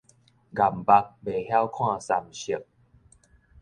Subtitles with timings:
[0.03, 0.09] 儑目袂曉
[1.67, 2.65] 看三色